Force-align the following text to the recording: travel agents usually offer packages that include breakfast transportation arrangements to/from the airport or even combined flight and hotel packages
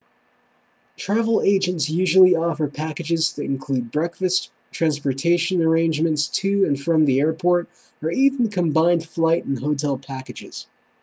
travel 0.97 1.43
agents 1.43 1.87
usually 1.87 2.35
offer 2.35 2.67
packages 2.67 3.33
that 3.33 3.43
include 3.43 3.91
breakfast 3.91 4.49
transportation 4.71 5.61
arrangements 5.61 6.25
to/from 6.27 7.05
the 7.05 7.19
airport 7.19 7.69
or 8.01 8.09
even 8.09 8.49
combined 8.49 9.05
flight 9.07 9.45
and 9.45 9.59
hotel 9.59 9.99
packages 9.99 10.65